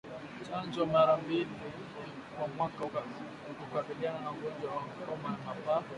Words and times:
Chanjo 0.47 0.85
mara 0.85 1.17
mbili 1.17 1.47
kwa 2.37 2.47
mwaka 2.47 3.03
hukabiliana 3.59 4.19
na 4.19 4.31
ugonjwa 4.31 4.71
wa 4.71 4.81
homa 5.07 5.29
ya 5.29 5.37
mapafu 5.53 5.89